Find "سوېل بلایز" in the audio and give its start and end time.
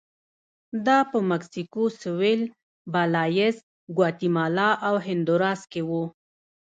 2.01-3.55